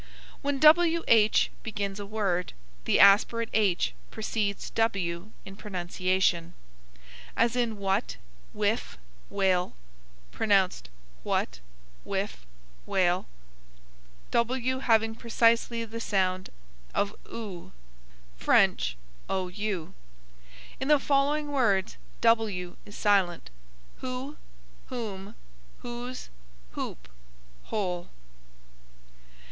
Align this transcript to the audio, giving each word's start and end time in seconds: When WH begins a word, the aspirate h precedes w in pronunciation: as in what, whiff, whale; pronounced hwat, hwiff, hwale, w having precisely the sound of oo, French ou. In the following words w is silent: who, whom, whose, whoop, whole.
When 0.41 0.59
WH 0.59 1.49
begins 1.61 1.99
a 1.99 2.07
word, 2.07 2.53
the 2.85 2.99
aspirate 2.99 3.51
h 3.53 3.93
precedes 4.09 4.71
w 4.71 5.31
in 5.45 5.55
pronunciation: 5.55 6.55
as 7.37 7.55
in 7.55 7.77
what, 7.77 8.17
whiff, 8.51 8.97
whale; 9.29 9.75
pronounced 10.31 10.89
hwat, 11.23 11.59
hwiff, 12.03 12.47
hwale, 12.87 13.27
w 14.31 14.79
having 14.79 15.13
precisely 15.13 15.85
the 15.85 15.99
sound 15.99 16.49
of 16.95 17.13
oo, 17.31 17.71
French 18.37 18.97
ou. 19.29 19.51
In 20.79 20.87
the 20.87 20.97
following 20.97 21.49
words 21.51 21.97
w 22.21 22.75
is 22.87 22.97
silent: 22.97 23.51
who, 23.97 24.37
whom, 24.87 25.35
whose, 25.83 26.31
whoop, 26.73 27.07
whole. 27.65 28.09